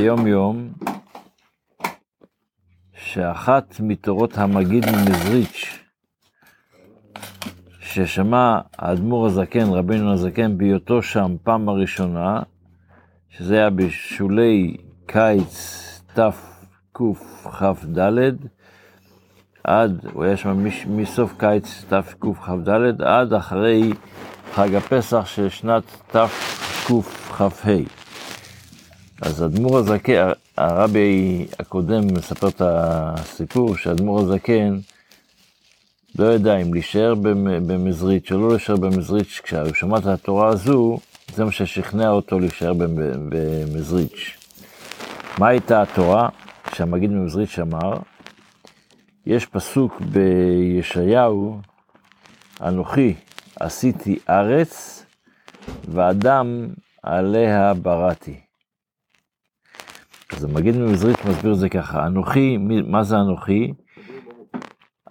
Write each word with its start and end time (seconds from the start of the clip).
יום 0.00 0.26
יום, 0.26 0.68
שאחת 2.94 3.76
מתורות 3.80 4.38
המגיד 4.38 4.84
ממזריץ', 4.86 5.78
ששמע 7.80 8.58
האדמו"ר 8.78 9.26
הזקן, 9.26 9.68
רבינו 9.70 10.12
הזקן, 10.12 10.58
בהיותו 10.58 11.02
שם 11.02 11.36
פעם 11.42 11.68
הראשונה, 11.68 12.42
שזה 13.30 13.54
היה 13.54 13.70
בשולי 13.70 14.76
קיץ 15.06 15.86
תקכ"ד, 16.14 17.98
עד, 19.64 20.06
הוא 20.12 20.24
היה 20.24 20.36
שם 20.36 20.64
מסוף 20.86 21.34
קיץ 21.38 21.84
תקכ"ד, 21.88 23.02
עד 23.02 23.32
אחרי 23.32 23.92
חג 24.52 24.74
הפסח 24.74 25.26
של 25.26 25.48
שנת 25.48 25.84
תקכ"ה. 26.06 27.99
אז 29.20 29.44
אדמו"ר 29.44 29.78
הזקן, 29.78 30.28
הרבי 30.56 31.46
הקודם 31.58 32.06
מספר 32.14 32.48
את 32.48 32.62
הסיפור 32.64 33.76
שאדמו"ר 33.76 34.20
הזקן 34.20 34.78
לא 36.18 36.24
ידע 36.34 36.56
אם 36.56 36.74
להישאר 36.74 37.14
במזריץ' 37.66 38.32
או 38.32 38.38
לא 38.38 38.48
להישאר 38.48 38.76
במזריץ', 38.76 39.40
כשהוא 39.42 39.74
שמע 39.74 39.98
את 39.98 40.06
התורה 40.06 40.48
הזו, 40.48 40.98
זה 41.34 41.44
מה 41.44 41.52
ששכנע 41.52 42.10
אותו 42.10 42.38
להישאר 42.38 42.72
במזריץ'. 43.28 44.36
מה 45.38 45.48
הייתה 45.48 45.82
התורה 45.82 46.28
שהמגיד 46.74 47.10
ממזריץ' 47.10 47.58
אמר? 47.58 47.92
יש 49.26 49.46
פסוק 49.46 50.00
בישעיהו, 50.00 51.60
אנוכי 52.60 53.14
עשיתי 53.60 54.18
ארץ, 54.28 55.04
ואדם 55.88 56.68
עליה 57.02 57.74
בראתי. 57.74 58.49
אז 60.40 60.44
המגיד 60.44 60.76
ממזריץ' 60.76 61.24
מסביר 61.28 61.52
את 61.52 61.58
זה 61.58 61.68
ככה, 61.68 62.06
אנוכי, 62.06 62.56
מה 62.86 63.02
זה 63.02 63.16
אנוכי? 63.16 63.72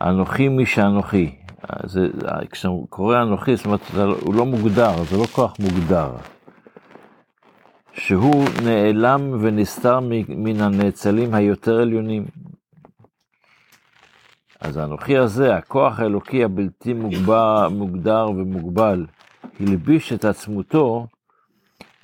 אנוכי 0.02 0.50
מי 0.50 0.66
שאנוכי. 0.66 1.36
זה, 1.84 2.08
כשאתה 2.52 2.74
קורא 2.90 3.22
אנוכי, 3.22 3.56
זאת 3.56 3.66
אומרת, 3.66 3.80
זה, 3.94 4.04
הוא 4.04 4.36
לא 4.36 4.46
מוגדר, 4.46 5.04
זה 5.04 5.18
לא 5.18 5.26
כוח 5.26 5.54
מוגדר. 5.60 6.12
שהוא 7.94 8.46
נעלם 8.64 9.38
ונסתר 9.42 10.00
מן 10.30 10.62
הנאצלים 10.62 11.34
היותר 11.34 11.82
עליונים. 11.82 12.26
אז 14.60 14.78
האנוכי 14.78 15.18
הזה, 15.18 15.56
הכוח 15.56 16.00
האלוקי 16.00 16.44
הבלתי 16.44 16.94
מוגבר, 16.94 17.70
מוגדר 17.72 18.30
ומוגבל, 18.30 19.06
הלביש 19.60 20.14
את 20.14 20.26
עצמותו 20.26 21.08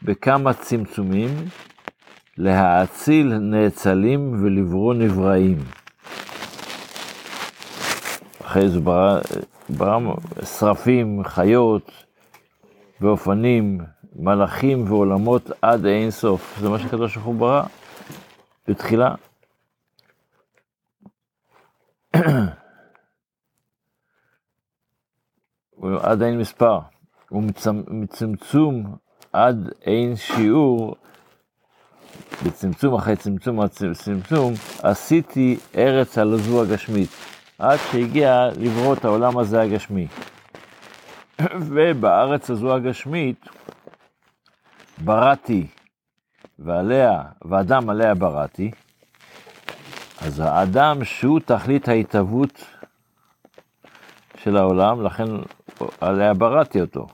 בכמה 0.03 0.53
צמצומים 0.53 1.30
להאציל 2.38 3.38
נאצלים 3.38 4.44
ולברוא 4.44 4.94
נבראים. 4.94 5.58
אחרי 8.41 8.69
זה 8.69 8.80
ברא 9.69 10.00
שרפים, 10.44 11.23
חיות 11.23 11.91
ואופנים, 13.02 13.81
מלאכים 14.16 14.91
ועולמות 14.91 15.52
עד 15.61 15.86
אין 15.86 16.11
סוף. 16.11 16.58
זה 16.59 16.69
מה 16.69 16.80
שקדוש 16.80 17.16
ברוך 17.16 17.28
הוא 17.28 17.36
ברא 17.36 17.63
בתחילה. 18.67 19.16
עד 26.02 26.22
אין 26.22 26.39
מספר, 26.39 26.80
ומצמצום 27.31 28.95
עד 29.33 29.69
אין 29.81 30.16
שיעור, 30.16 30.95
בצמצום 32.44 32.95
אחרי 32.95 33.16
צמצום 33.16 33.61
עד 33.61 33.69
צמצום, 33.94 34.53
עשיתי 34.83 35.58
ארץ 35.75 36.17
על 36.17 36.33
הזו 36.33 36.61
הגשמית, 36.61 37.09
עד 37.59 37.80
שהגיע 37.91 38.50
לברוא 38.58 38.94
את 38.94 39.05
העולם 39.05 39.38
הזה 39.38 39.61
הגשמי. 39.61 40.08
ובארץ 41.69 42.50
הזו 42.50 42.75
הגשמית 42.75 43.45
בראתי, 44.97 45.68
ועליה, 46.59 47.22
ואדם 47.45 47.90
עליה 47.90 48.16
בראתי, 48.16 48.72
אז 50.22 50.40
האדם 50.40 51.03
שהוא 51.03 51.40
תכלית 51.40 51.88
ההתהוות 51.88 52.66
של 54.38 54.57
העולם, 54.57 55.06
לכן 55.06 55.25
עליה 56.01 56.34
בראתי 56.34 56.81
אותו. 56.81 57.07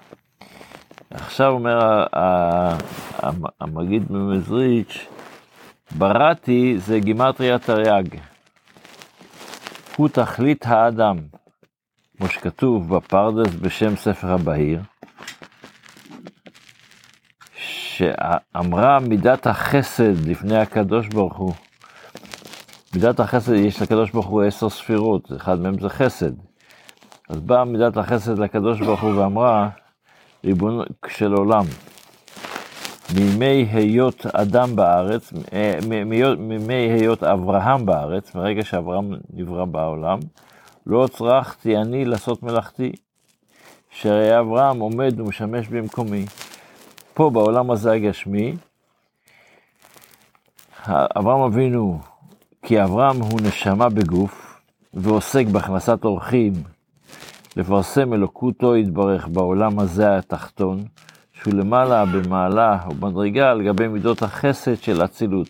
עכשיו 1.12 1.52
אומר 1.52 2.06
המגיד 3.60 4.12
ממזריץ', 4.12 5.08
בראתי 5.98 6.76
זה 6.78 7.00
גימטריה 7.00 7.60
תרי"ג. 7.60 8.18
הוא 9.96 10.10
תכלית 10.10 10.66
האדם, 10.66 11.18
כמו 12.18 12.28
שכתוב 12.28 12.96
בפרדס 12.96 13.56
בשם 13.56 13.96
ספר 13.96 14.32
הבהיר, 14.32 14.82
שאמרה 17.56 19.00
מידת 19.00 19.48
החסד 19.48 20.28
לפני 20.28 20.58
הקדוש 20.58 21.08
ברוך 21.08 21.38
הוא. 21.38 21.54
מידת 22.96 23.20
החסד, 23.20 23.54
יש 23.54 23.82
לקדוש 23.82 24.12
ברוך 24.12 24.28
הוא 24.28 24.44
עשר 24.44 24.70
ספירות, 24.70 25.32
אחד 25.38 25.60
מהם 25.60 25.80
זה 25.80 25.90
חסד. 25.90 26.32
אז 27.30 27.40
באה 27.40 27.66
מידת 27.66 27.98
החסד 27.98 28.40
לקדוש 28.40 28.80
ברוך 28.80 29.02
הוא 29.02 29.12
ואמרה, 29.12 29.70
ריבון 30.46 30.86
של 31.08 31.34
עולם, 31.34 31.66
מימי 33.16 33.68
היות 33.72 34.26
אדם 34.26 34.76
בארץ, 34.76 35.34
מימי 36.38 36.74
היות 36.74 37.24
אברהם 37.24 37.86
בארץ, 37.86 38.36
מרגע 38.36 38.64
שאברהם 38.64 39.14
נברא 39.34 39.66
בעולם, 39.66 40.20
לא 40.86 41.08
צרכתי 41.14 41.78
אני 41.78 42.06
לעשות 42.06 42.44
מלאכתי, 42.44 42.92
שהרי 43.90 44.40
אברהם 44.40 44.80
עומד 44.80 45.20
ומשמש 45.20 45.68
במקומי. 45.68 46.26
פה 47.14 47.30
בעולם 47.30 47.72
הזה 47.72 47.92
הגשמי, 47.92 48.56
אברהם 50.88 51.42
אבינו, 51.42 52.00
כי 52.64 52.84
אברהם 52.84 53.22
הוא 53.22 53.42
נשמה 53.42 53.90
בגוף, 53.90 54.60
ועוסק 54.94 55.46
בהכנסת 55.46 56.06
אורחים, 56.06 56.54
לפרסם 57.58 58.14
אלוקותו 58.14 58.78
יתברך 58.78 59.28
בעולם 59.28 59.80
הזה 59.80 60.18
התחתון, 60.18 60.84
שהוא 61.34 61.54
למעלה 61.54 62.06
במעלה 62.06 62.78
או 62.88 62.92
במדרגה 62.92 63.52
על 63.52 63.64
גבי 63.64 63.88
מידות 63.88 64.22
החסד 64.22 64.76
של 64.76 65.04
אצילות. 65.04 65.50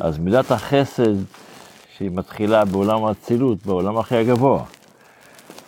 אז 0.00 0.18
מידת 0.18 0.50
החסד 0.50 1.14
שהיא 1.96 2.10
מתחילה 2.14 2.64
בעולם 2.64 3.04
האצילות, 3.04 3.66
בעולם 3.66 3.98
הכי 3.98 4.16
הגבוה, 4.16 4.64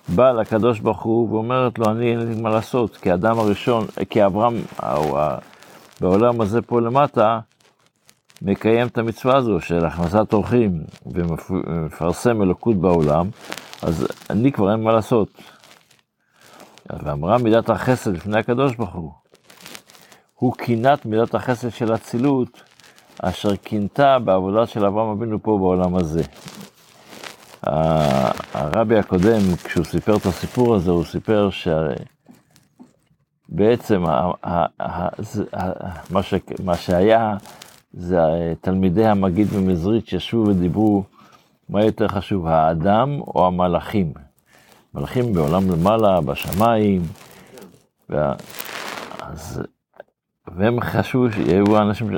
באה 0.08 0.32
לקדוש 0.32 0.80
ברוך 0.80 1.02
הוא 1.02 1.30
ואומרת 1.30 1.78
לו, 1.78 1.84
אני 1.90 2.10
אין 2.10 2.18
לי 2.18 2.40
מה 2.40 2.50
לעשות, 2.50 2.96
כי 2.96 3.10
האדם 3.10 3.38
הראשון, 3.38 3.86
כי 4.10 4.24
אברהם, 4.26 4.54
בעולם 6.00 6.40
הזה 6.40 6.62
פה 6.62 6.80
למטה, 6.80 7.38
מקיים 8.42 8.86
את 8.86 8.98
המצווה 8.98 9.36
הזו 9.36 9.60
של 9.60 9.84
הכנסת 9.84 10.32
אורחים 10.32 10.80
ומפרסם 11.06 12.42
אלוקות 12.42 12.76
בעולם, 12.76 13.26
אז 13.82 14.06
אני 14.30 14.52
כבר 14.52 14.72
אין 14.72 14.82
מה 14.82 14.92
לעשות. 14.92 15.28
ואמרה 17.04 17.38
מידת 17.38 17.70
החסד 17.70 18.12
לפני 18.12 18.38
הקדוש 18.38 18.76
ברוך 18.76 18.94
הוא. 18.94 19.12
הוא 20.34 20.54
קינת 20.54 21.06
מידת 21.06 21.34
החסד 21.34 21.68
של 21.68 21.94
אצילות, 21.94 22.62
אשר 23.22 23.56
קינתה 23.56 24.18
בעבודה 24.18 24.66
של 24.66 24.86
אברהם 24.86 25.08
אבינו 25.08 25.42
פה 25.42 25.58
בעולם 25.58 25.96
הזה. 25.96 26.22
הרבי 28.54 28.98
הקודם, 28.98 29.56
כשהוא 29.64 29.84
סיפר 29.84 30.16
את 30.16 30.26
הסיפור 30.26 30.74
הזה, 30.74 30.90
הוא 30.90 31.04
סיפר 31.04 31.48
שבעצם 33.50 34.02
מה 36.64 36.76
שהיה, 36.76 37.36
זה 37.92 38.18
תלמידי 38.60 39.06
המגיד 39.06 39.48
במזרית 39.48 40.06
שישבו 40.06 40.44
ודיברו 40.46 41.04
מה 41.68 41.84
יותר 41.84 42.08
חשוב, 42.08 42.46
האדם 42.46 43.20
או 43.20 43.46
המלאכים? 43.46 44.12
מלאכים 44.94 45.32
בעולם 45.32 45.70
למעלה, 45.70 46.20
בשמיים, 46.20 47.02
וה... 48.10 48.34
אז... 49.20 49.62
והם 50.56 50.80
חשבו, 50.80 51.26
היו 51.48 51.78
אנשים, 51.78 52.10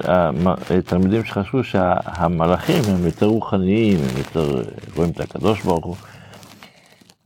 תלמידים 0.84 1.24
שחשבו 1.24 1.64
שהמלאכים 1.64 2.82
הם 2.88 3.04
יותר 3.04 3.26
רוחניים, 3.26 3.98
הם 3.98 4.18
יותר 4.18 4.62
רואים 4.96 5.10
את 5.10 5.20
הקדוש 5.20 5.62
ברוך 5.62 5.86
הוא. 5.86 5.96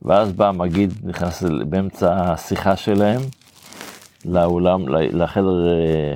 ואז 0.02 0.32
בא 0.32 0.48
המגיד, 0.48 0.92
נכנס 1.02 1.42
באמצע 1.42 2.32
השיחה 2.32 2.76
שלהם 2.76 3.20
לאולם, 4.24 4.88
לחדר 4.88 5.68
אה, 5.68 6.14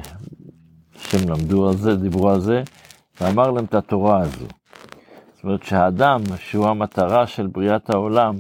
שהם 0.99 1.29
למדו 1.29 1.69
על 1.69 1.77
זה, 1.77 1.97
דיברו 1.97 2.31
על 2.31 2.41
זה, 2.41 2.63
ואמר 3.21 3.51
להם 3.51 3.65
את 3.65 3.75
התורה 3.75 4.21
הזו. 4.21 4.47
זאת 5.43 5.45
אומרת 5.45 5.63
שהאדם, 5.63 6.21
שהוא 6.39 6.69
המטרה 6.69 7.27
של 7.27 7.47
בריאת 7.47 7.91
העולם, 7.91 8.35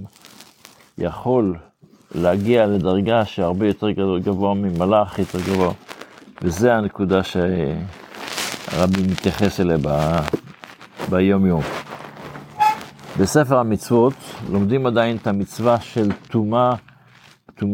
יכול 0.98 1.54
להגיע 2.14 2.66
לדרגה 2.66 3.24
שהרבה 3.24 3.66
יותר 3.66 3.90
גבוה 4.18 4.54
ממלאך, 4.54 5.18
יותר 5.18 5.38
גבוה. 5.40 5.72
וזה 6.42 6.74
הנקודה 6.74 7.22
ש... 7.22 7.36
הרבי 8.72 9.02
מתייחס 9.12 9.60
אליה 9.60 9.76
ב... 9.82 10.16
ביום 11.10 11.46
יום. 11.46 11.62
בספר 13.18 13.58
המצוות 13.58 14.14
לומדים 14.50 14.86
עדיין 14.86 15.16
את 15.16 15.26
המצווה 15.26 15.80
של 15.80 16.12
טומאה, 16.30 16.74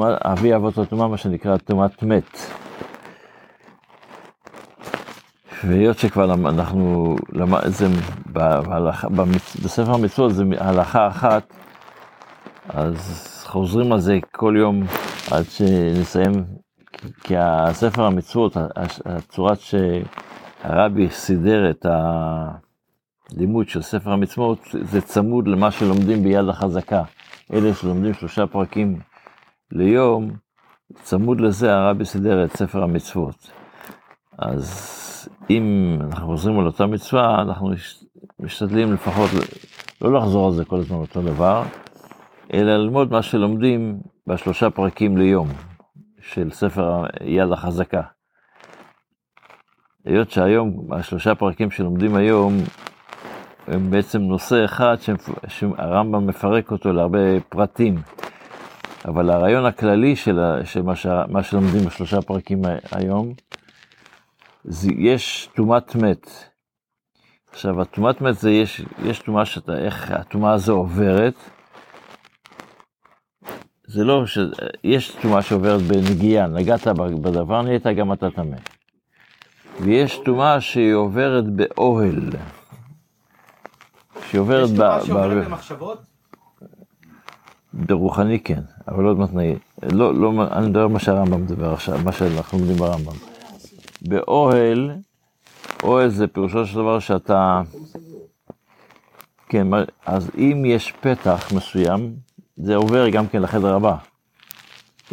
אבי 0.01 0.55
אבות 0.55 0.79
הטומאה, 0.79 1.09
מה 1.09 1.17
שנקרא 1.17 1.57
טומאת 1.57 2.03
מת. 2.03 2.58
והיות 5.65 5.99
שכבר 5.99 6.35
אנחנו, 6.35 7.17
בהלכה, 8.27 9.09
בספר 9.65 9.95
המצוות 9.95 10.35
זה 10.35 10.45
הלכה 10.59 11.09
אחת, 11.09 11.53
אז 12.69 13.25
חוזרים 13.47 13.93
על 13.93 14.01
זה 14.01 14.19
כל 14.33 14.55
יום 14.59 14.83
עד 15.31 15.45
שנסיים, 15.45 16.33
כי 17.25 17.35
הספר 17.39 18.05
המצוות, 18.05 18.57
הצורת 19.07 19.59
שהרבי 19.61 21.11
סידר 21.11 21.71
את 21.71 21.87
הלימוד 23.33 23.69
של 23.69 23.83
ספר 23.83 24.13
המצוות, 24.13 24.59
זה 24.83 25.01
צמוד 25.01 25.49
למה 25.49 25.71
שלומדים 25.71 26.23
ביד 26.23 26.49
החזקה. 26.49 27.03
אלה 27.53 27.75
שלומדים 27.75 28.15
שלושה 28.15 28.47
פרקים 28.47 28.99
ליום, 29.73 30.31
צמוד 31.03 31.41
לזה 31.41 31.75
הרבי 31.75 32.05
סידר 32.05 32.45
את 32.45 32.57
ספר 32.57 32.83
המצוות. 32.83 33.58
אז 34.39 35.29
אם 35.51 35.99
אנחנו 36.01 36.27
חוזרים 36.27 36.59
על 36.59 36.67
אותה 36.67 36.87
מצווה, 36.87 37.43
אנחנו 37.43 37.71
משתדלים 38.41 38.93
לפחות 38.93 39.31
לא 40.03 40.13
לחזור 40.13 40.47
על 40.47 40.53
זה 40.53 40.65
כל 40.65 40.77
הזמן 40.77 40.97
אותו 40.97 41.23
דבר, 41.23 41.63
אלא 42.53 42.77
ללמוד 42.77 43.13
מה 43.13 43.23
שלומדים 43.23 44.01
בשלושה 44.27 44.71
פרקים 44.71 45.17
ליום 45.17 45.49
של 46.21 46.51
ספר 46.51 47.05
יד 47.25 47.53
החזקה. 47.53 48.03
היות 50.05 50.31
שהיום, 50.31 50.93
השלושה 50.93 51.35
פרקים 51.35 51.71
שלומדים 51.71 52.15
היום, 52.15 52.57
הם 53.67 53.91
בעצם 53.91 54.23
נושא 54.23 54.65
אחד 54.65 54.97
שהרמב"ם 55.49 56.27
מפרק 56.27 56.71
אותו 56.71 56.93
להרבה 56.93 57.41
פרטים. 57.49 57.95
אבל 59.05 59.31
הרעיון 59.31 59.67
הכללי 59.67 60.17
של, 60.17 60.41
מה, 61.29 61.43
שלומדים 61.43 61.85
בשלושה 61.87 62.23
פרקים 62.23 62.63
היום, 62.93 63.33
יש 64.99 65.49
טומאת 65.57 65.95
מת. 65.95 66.31
עכשיו, 67.53 67.83
הטומאת 67.83 68.21
מת 68.21 68.39
זה, 68.39 68.51
יש, 68.51 68.83
יש 69.05 69.19
טומאה 69.19 69.45
שאתה, 69.45 69.79
איך 69.79 70.11
הטומאה 70.11 70.53
הזו 70.53 70.73
עוברת. 70.73 71.35
זה 73.87 74.05
לא, 74.05 74.27
ש... 74.27 74.39
יש 74.85 75.17
טומאה 75.23 75.43
שעוברת 75.43 75.83
בנגיעה, 75.83 76.47
נגעת 76.47 76.87
בדבר, 77.23 77.63
נהיית 77.63 77.87
גם 77.87 78.13
אתה 78.13 78.31
טמא. 78.31 78.57
ויש 79.81 80.21
טומאה 80.25 80.61
שהיא 80.61 80.95
עוברת 80.95 81.45
באוהל. 81.49 82.31
שהיא 84.29 84.41
עוברת 84.41 84.71
ב... 84.71 84.73
יש 84.73 84.79
טומאה 84.79 85.05
שעוברת 85.07 85.47
במחשבות? 85.47 86.03
ברוחני 87.73 88.41
כן, 88.41 88.63
אבל 88.89 89.05
לא 89.05 89.17
מתנאי. 89.17 89.59
לא, 89.83 90.15
לא, 90.15 90.33
אני 90.53 90.69
מדבר 90.69 90.89
מה 90.89 90.99
שהרמב"ם 90.99 91.43
מדבר 91.43 91.73
עכשיו, 91.73 91.99
מה 92.05 92.13
שאנחנו 92.13 92.59
לומדים 92.59 92.77
ברמב"ם. 92.77 93.38
באוהל, 94.03 94.91
אוהל 95.83 96.09
זה 96.09 96.27
פירושו 96.27 96.67
של 96.67 96.75
דבר 96.75 96.99
שאתה... 96.99 97.63
כן, 99.49 99.67
אז 100.07 100.31
אם 100.39 100.63
יש 100.67 100.93
פתח 101.01 101.53
מסוים, 101.57 102.15
זה 102.57 102.77
עובר 102.77 103.09
גם 103.09 103.27
כן 103.27 103.43
לחדר 103.43 103.75
הבא. 103.75 103.97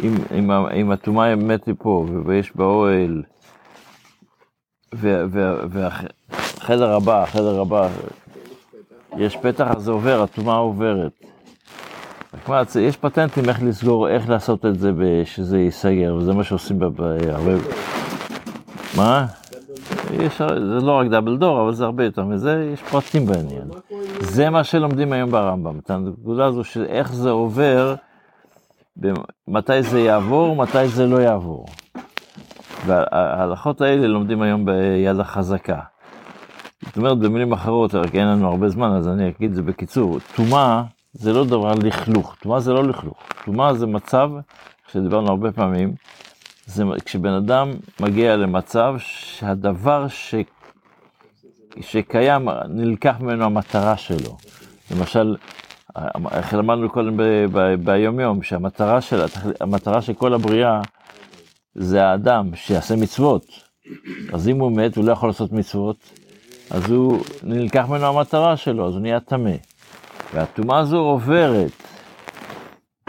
אם, 0.04 0.14
אם, 0.38 0.50
אם 0.50 0.90
הטומאה 0.90 1.36
מת 1.36 1.68
פה 1.78 2.06
ויש 2.26 2.56
באוהל, 2.56 3.22
והחדר 4.92 6.92
הבא, 6.92 7.22
החדר 7.22 7.60
הבא, 7.60 7.88
יש 9.18 9.36
פתח, 9.36 9.66
אז 9.76 9.82
זה 9.82 9.90
עובר, 9.90 10.22
הטומאה 10.22 10.56
עוברת. 10.56 11.12
יש 12.80 12.96
פטנטים 12.96 13.48
איך 13.48 13.62
לסגור, 13.62 14.08
איך 14.08 14.28
לעשות 14.28 14.66
את 14.66 14.78
זה 14.78 14.92
שזה 15.24 15.58
ייסגר, 15.58 16.14
וזה 16.14 16.32
מה 16.32 16.44
שעושים 16.44 16.78
בהרבה... 16.78 17.52
מה? 18.96 19.26
יש, 20.12 20.42
זה 20.42 20.86
לא 20.86 20.92
רק 20.92 21.06
דאבל 21.06 21.36
דור, 21.36 21.62
אבל 21.62 21.72
זה 21.72 21.84
הרבה 21.84 22.04
יותר 22.04 22.24
מזה, 22.24 22.70
יש 22.74 22.82
פרטים 22.82 23.26
בעניין. 23.26 23.68
זה 24.20 24.50
מה 24.50 24.64
שלומדים 24.64 25.12
היום 25.12 25.30
ברמב"ם, 25.30 25.78
את 25.78 25.90
הנקודה 25.90 26.46
הזו 26.46 26.64
של 26.64 26.84
איך 26.84 27.12
זה 27.12 27.30
עובר, 27.30 27.94
מתי 29.48 29.82
זה 29.82 30.00
יעבור, 30.00 30.56
מתי 30.56 30.88
זה 30.88 31.06
לא 31.06 31.16
יעבור. 31.16 31.66
וההלכות 32.86 33.80
האלה 33.80 34.06
לומדים 34.06 34.42
היום 34.42 34.64
ביד 34.64 35.20
החזקה. 35.20 35.80
זאת 36.86 36.96
אומרת, 36.96 37.18
במילים 37.18 37.52
אחרות, 37.52 37.94
רק 37.94 38.14
אין 38.14 38.26
לנו 38.26 38.48
הרבה 38.48 38.68
זמן, 38.68 38.90
אז 38.90 39.08
אני 39.08 39.28
אגיד 39.28 39.50
את 39.50 39.56
זה 39.56 39.62
בקיצור. 39.62 40.18
טומאה 40.36 40.82
זה 41.12 41.32
לא 41.32 41.44
דבר 41.44 41.72
לכלוך, 41.74 42.36
טומאה 42.40 42.60
זה 42.60 42.72
לא 42.72 42.84
לכלוך. 42.84 43.16
טומאה 43.44 43.74
זה 43.74 43.86
מצב, 43.86 44.30
שדיברנו 44.92 45.28
הרבה 45.28 45.52
פעמים, 45.52 45.94
זה 46.66 46.84
כשבן 47.04 47.32
אדם 47.32 47.70
מגיע 48.00 48.36
למצב 48.36 48.94
שהדבר 48.98 50.08
ש... 50.08 50.34
שקיים, 51.80 52.48
נלקח 52.68 53.16
ממנו 53.20 53.44
המטרה 53.44 53.96
שלו. 53.96 54.36
למשל, 54.90 55.36
איך 56.30 56.54
למדנו 56.54 56.90
קודם 56.90 57.16
ביום 57.84 58.20
יום, 58.20 58.42
שהמטרה 58.42 59.00
של, 59.00 59.20
המטרה 59.60 60.02
של 60.02 60.14
כל 60.14 60.34
הבריאה 60.34 60.80
זה 61.74 62.04
האדם 62.04 62.50
שיעשה 62.54 62.96
מצוות. 62.96 63.44
אז 64.32 64.48
אם 64.48 64.60
הוא 64.60 64.72
מת, 64.72 64.96
הוא 64.96 65.04
לא 65.04 65.12
יכול 65.12 65.28
לעשות 65.28 65.52
מצוות, 65.52 65.96
אז 66.70 66.90
הוא 66.90 67.22
נלקח 67.42 67.86
ממנו 67.88 68.06
המטרה 68.06 68.56
שלו, 68.56 68.88
אז 68.88 68.94
הוא 68.94 69.02
נהיה 69.02 69.20
טמא. 69.20 69.56
והטומאה 70.34 70.78
הזו 70.78 70.98
עוברת 70.98 71.85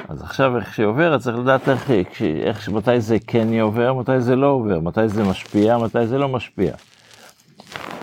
אז 0.10 0.22
עכשיו 0.22 0.58
איך 0.58 0.74
שהיא 0.74 0.86
עוברת 0.86 1.22
צריך 1.22 1.38
לדעת 1.38 1.70
איך, 1.70 1.92
איך, 2.22 2.70
מתי 2.70 3.02
זה 3.02 3.18
כן 3.28 3.60
עובר, 3.60 3.94
מתי 3.94 4.22
זה 4.22 4.36
לא 4.36 4.48
עובר, 4.48 4.80
מתי 4.80 5.10
זה 5.10 5.24
משפיע, 5.24 5.78
מתי 5.78 6.08
זה 6.08 6.18
לא 6.18 6.30
משפיע. 6.30 6.76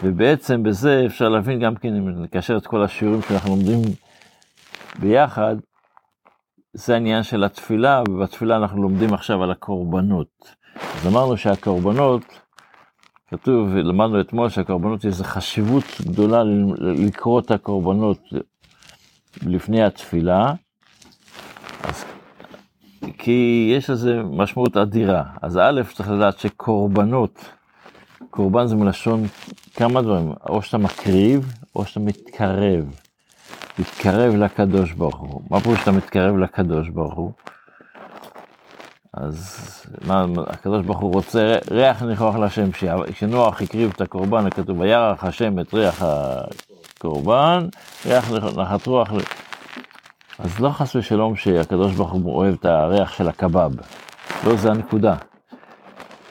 ובעצם 0.02 0.62
בזה 0.62 1.02
אפשר 1.06 1.28
להבין 1.28 1.60
גם 1.60 1.76
כן, 1.76 1.96
אם 1.96 2.22
נקשר 2.22 2.56
את 2.56 2.66
כל 2.66 2.82
השיעורים 2.82 3.22
שאנחנו 3.22 3.50
לומדים 3.50 3.82
ביחד, 4.98 5.56
זה 6.72 6.94
העניין 6.94 7.22
של 7.22 7.44
התפילה, 7.44 8.02
ובתפילה 8.08 8.56
אנחנו 8.56 8.82
לומדים 8.82 9.14
עכשיו 9.14 9.42
על 9.42 9.50
הקורבנות. 9.50 10.54
אז 10.76 11.06
אמרנו 11.06 11.36
שהקורבנות, 11.36 12.22
כתוב, 13.30 13.74
למדנו 13.76 14.20
אתמול 14.20 14.48
שהקורבנות 14.48 15.04
יש 15.04 15.20
חשיבות 15.20 15.84
גדולה 16.02 16.42
לקרוא 16.80 17.40
את 17.40 17.50
הקורבנות 17.50 18.18
לפני 19.42 19.82
התפילה, 19.82 20.52
כי 23.18 23.72
יש 23.76 23.90
לזה 23.90 24.22
משמעות 24.30 24.76
אדירה. 24.76 25.22
אז 25.42 25.56
א', 25.56 25.82
צריך 25.94 26.10
לדעת 26.10 26.38
שקורבנות, 26.38 27.44
קורבן 28.30 28.66
זה 28.66 28.76
מלשון 28.76 29.22
כמה 29.74 30.02
דברים, 30.02 30.32
או 30.48 30.62
שאתה 30.62 30.78
מקריב, 30.78 31.52
או 31.76 31.84
שאתה 31.84 32.00
מתקרב. 32.00 32.84
מתקרב 33.78 34.34
לקדוש 34.34 34.92
ברוך 34.92 35.16
הוא. 35.16 35.40
מה 35.50 35.60
פירוש 35.60 35.78
שאתה 35.80 35.92
מתקרב 35.92 36.36
לקדוש 36.36 36.88
ברוך 36.88 37.14
הוא? 37.14 37.32
אז 39.12 39.58
מה, 40.06 40.26
הקדוש 40.46 40.86
ברוך 40.86 41.00
הוא 41.00 41.12
רוצה 41.12 41.56
ריח 41.70 42.02
ניחוח 42.02 42.36
להשם, 42.36 42.70
כשנוח 43.12 43.62
הקריב 43.62 43.92
את 43.94 44.00
הקורבן, 44.00 44.50
כתוב, 44.50 44.80
וירח 44.80 45.24
השם 45.24 45.58
את 45.58 45.74
ריח 45.74 46.02
הקורבן, 46.02 47.66
ריח 48.06 48.32
נחת 48.56 48.86
רוח 48.86 49.08
אז 50.38 50.60
לא 50.60 50.70
חס 50.70 50.96
ושלום 50.96 51.36
שהקדוש 51.36 51.94
ברוך 51.94 52.12
הוא 52.12 52.36
אוהב 52.36 52.54
את 52.54 52.64
הריח 52.64 53.12
של 53.12 53.28
הקבב, 53.28 53.70
לא 54.46 54.56
זה 54.56 54.70
הנקודה. 54.70 55.16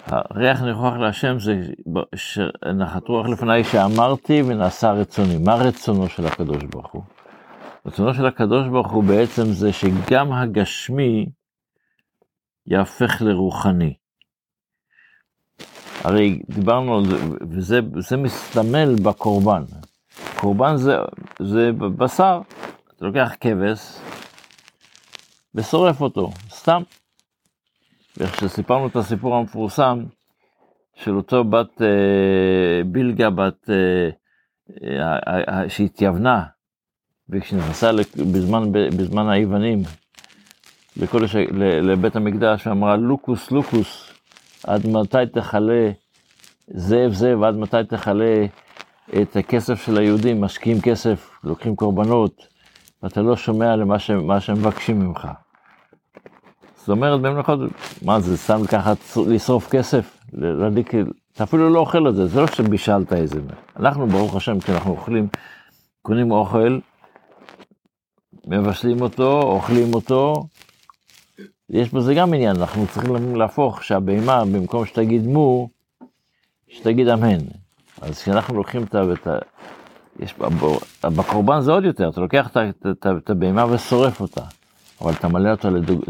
הריח 0.05 0.61
ניחוח 0.61 0.93
להשם 0.93 1.39
זה 1.39 1.61
נחת 2.75 3.07
רוח 3.07 3.27
לפניי 3.27 3.63
שאמרתי 3.63 4.41
ונעשה 4.41 4.91
רצוני. 4.91 5.37
מה 5.37 5.55
רצונו 5.55 6.09
של 6.09 6.25
הקדוש 6.25 6.63
ברוך 6.63 6.91
הוא? 6.91 7.03
רצונו 7.85 8.13
של 8.13 8.25
הקדוש 8.25 8.67
ברוך 8.67 8.91
הוא 8.91 9.03
בעצם 9.03 9.43
זה 9.43 9.73
שגם 9.73 10.33
הגשמי 10.33 11.25
יהפך 12.67 13.21
לרוחני. 13.21 13.93
הרי 16.03 16.41
דיברנו 16.49 16.97
על 16.97 17.03
זה, 17.59 17.79
וזה 17.95 18.17
מסתמל 18.17 18.95
בקורבן. 19.03 19.63
קורבן 20.35 20.75
זה, 20.75 20.97
זה 21.39 21.71
בשר, 21.71 22.41
לוקח 23.03 23.31
כבש 23.39 23.79
ושורף 25.55 26.01
אותו, 26.01 26.31
סתם. 26.49 26.81
ואיך 28.17 28.35
שסיפרנו 28.39 28.87
את 28.87 28.95
הסיפור 28.95 29.35
המפורסם 29.35 30.03
של 30.95 31.15
אותו 31.15 31.43
בת 31.43 31.81
אה, 31.81 32.83
בילגה, 32.85 33.29
בת 33.29 33.69
אה, 33.69 34.09
אה, 34.83 35.19
אה, 35.49 35.69
שהתייוונה, 35.69 36.43
וכשנכנסה 37.29 37.91
בזמן, 38.33 38.71
בזמן 38.71 39.29
היוונים 39.29 39.83
לקודש, 40.97 41.35
לבית 41.81 42.15
המקדש, 42.15 42.67
ואמרה 42.67 42.97
לוקוס 42.97 43.51
לוקוס, 43.51 44.13
עד 44.63 44.87
מתי 44.87 45.17
תכלה 45.33 45.91
זאב 46.67 47.13
זאב, 47.13 47.43
עד 47.43 47.55
מתי 47.55 47.83
תכלה 47.89 48.45
את 49.21 49.35
הכסף 49.35 49.85
של 49.85 49.97
היהודים, 49.97 50.41
משקיעים 50.41 50.81
כסף, 50.81 51.29
לוקחים 51.43 51.75
קורבנות, 51.75 52.52
ואתה 53.03 53.21
לא 53.21 53.35
שומע 53.35 53.75
למה 53.75 53.99
ש, 53.99 54.09
מה 54.11 54.39
שהם 54.39 54.57
מבקשים 54.57 54.99
ממך. 54.99 55.27
זאת 56.75 56.89
אומרת, 56.89 57.21
במלאכות, 57.21 57.59
מה 58.01 58.19
זה, 58.19 58.37
סתם 58.37 58.63
לקחת, 58.63 58.97
לשרוף 59.27 59.69
כסף? 59.69 60.17
להדליק, 60.33 60.91
אתה 61.33 61.43
אפילו 61.43 61.69
לא 61.69 61.79
אוכל 61.79 62.07
את 62.09 62.15
זה, 62.15 62.27
זה 62.27 62.41
לא 62.41 62.47
שבישלת 62.47 63.13
איזה. 63.13 63.41
אנחנו, 63.79 64.07
ברוך 64.07 64.35
השם, 64.35 64.59
כשאנחנו 64.59 64.91
אוכלים, 64.91 65.27
קונים 66.01 66.31
אוכל, 66.31 66.79
מבשלים 68.47 69.01
אותו, 69.01 69.41
אוכלים 69.41 69.93
אותו, 69.93 70.33
יש 71.69 71.93
בזה 71.93 72.13
גם 72.13 72.33
עניין, 72.33 72.55
אנחנו 72.55 72.87
צריכים 72.87 73.35
להפוך 73.35 73.83
שהבהמה, 73.83 74.45
במקום 74.45 74.85
שתגיד 74.85 75.27
מו, 75.27 75.69
שתגיד 76.67 77.07
אמן. 77.07 77.37
אז 78.01 78.21
כשאנחנו 78.21 78.57
לוקחים 78.57 78.83
את 78.83 78.95
ה... 79.27 79.37
יש, 80.19 80.35
בקורבן 81.03 81.61
זה 81.61 81.71
עוד 81.71 81.83
יותר, 81.83 82.09
אתה 82.09 82.21
לוקח 82.21 82.49
את 83.17 83.29
הבהמה 83.29 83.65
ושורף 83.65 84.21
אותה, 84.21 84.41
אבל 85.01 85.11
אתה 85.11 85.27
מלא 85.27 85.51
אותה, 85.51 85.69
לדוג... 85.69 86.03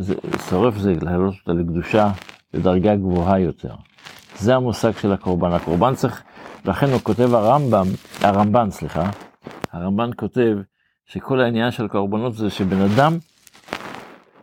שורף 0.50 0.77
זה 0.77 0.93
להעלות 1.01 1.33
אותה 1.39 1.53
לקדושה, 1.53 2.12
לדרגה 2.53 2.95
גבוהה 2.95 3.39
יותר. 3.39 3.74
זה 4.36 4.55
המושג 4.55 4.91
של 5.01 5.12
הקורבן. 5.12 5.51
הקורבן 5.51 5.95
צריך, 5.95 6.24
לכן 6.65 6.89
הוא 6.89 7.00
כותב 7.03 7.33
הרמב"ם, 7.33 7.86
הרמב"ן, 8.22 8.72
סליחה, 8.72 9.10
הרמב"ן 9.72 10.10
כותב 10.17 10.57
שכל 11.05 11.41
העניין 11.41 11.72
של 11.72 11.86
הקורבנות 11.86 12.36
זה 12.36 12.50
שבן 12.50 12.81
אדם 12.81 13.17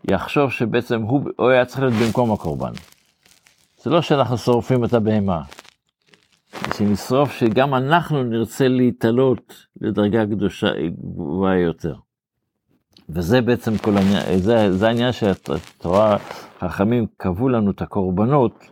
יחשוב 0.09 0.51
שבעצם 0.51 1.03
הוא, 1.03 1.31
הוא 1.37 1.49
היה 1.49 1.65
צריך 1.65 1.81
להיות 1.81 1.95
במקום 1.95 2.33
הקורבן. 2.33 2.73
זה 3.83 3.91
לא 3.91 4.03
שאנחנו 4.03 4.39
שורפים 4.39 4.85
את 4.85 4.93
הבהמה, 4.95 5.43
שנשרוף 6.77 7.33
שגם 7.33 7.75
אנחנו 7.75 8.23
נרצה 8.23 8.69
להתעלות 8.69 9.67
לדרגה 9.81 10.27
קדושה 10.27 10.69
גבוהה 11.15 11.59
יותר. 11.59 11.95
וזה 13.09 13.41
בעצם 13.41 13.79
כל 13.79 13.97
העניין, 13.97 14.39
זה, 14.39 14.73
זה 14.73 14.87
העניין 14.87 15.13
שהתורה, 15.13 16.17
חכמים 16.61 17.07
קבעו 17.17 17.49
לנו 17.49 17.71
את 17.71 17.83
הקורבנות 17.83 18.65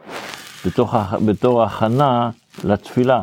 בתוך, 0.67 0.95
בתור 1.27 1.63
הכנה 1.63 2.31
לתפילה. 2.65 3.23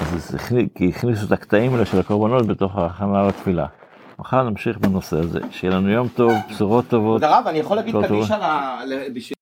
אז 0.00 0.36
כי 0.74 0.88
הכניסו 0.88 1.26
את 1.26 1.32
הקטעים 1.32 1.74
האלה 1.74 1.86
של 1.86 2.00
הקורבנות 2.00 2.46
בתוך 2.46 2.76
ההכנה 2.76 3.28
לתפילה. 3.28 3.66
מחר 4.18 4.42
נמשיך 4.42 4.78
בנושא 4.78 5.16
הזה, 5.16 5.40
שיהיה 5.50 5.74
לנו 5.74 5.90
יום 5.90 6.08
טוב, 6.08 6.32
בשורות 6.50 6.88
טובות. 6.88 7.22
הרב, 7.22 7.44
אני 7.46 7.58
יכול 7.58 7.76
להגיד 7.76 7.94
קדיש 8.02 8.30
על 8.30 8.42
ה... 8.42 8.80